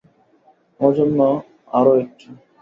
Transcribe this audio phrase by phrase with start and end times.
[0.79, 1.19] আমার জন্য
[1.73, 2.27] আরও একটি।